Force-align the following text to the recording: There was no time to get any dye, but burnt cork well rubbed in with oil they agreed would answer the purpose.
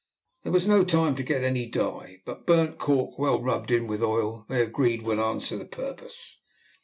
There 0.41 0.51
was 0.51 0.65
no 0.65 0.83
time 0.83 1.13
to 1.13 1.21
get 1.21 1.43
any 1.43 1.67
dye, 1.67 2.23
but 2.25 2.47
burnt 2.47 2.79
cork 2.79 3.19
well 3.19 3.39
rubbed 3.39 3.69
in 3.69 3.85
with 3.85 4.01
oil 4.01 4.47
they 4.49 4.63
agreed 4.63 5.03
would 5.03 5.19
answer 5.19 5.57
the 5.57 5.65
purpose. 5.65 6.39